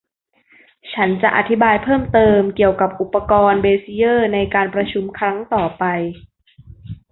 [0.93, 5.83] ฉันจะอธิบายเพิ่มเติมเกี่ยวกับอุปกรณ์เบซิเยอร์ในการประชุมครั้งต่อไป